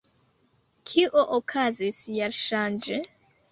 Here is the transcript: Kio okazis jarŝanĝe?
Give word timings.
Kio 0.91 1.25
okazis 1.37 2.01
jarŝanĝe? 2.17 3.01